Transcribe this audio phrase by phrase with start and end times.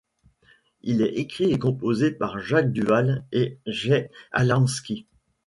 [0.81, 5.05] Il est écrit et composé par Jacques Duvall et Jay Alanski.